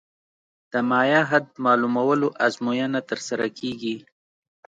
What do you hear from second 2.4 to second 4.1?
ازموینه ترسره کیږي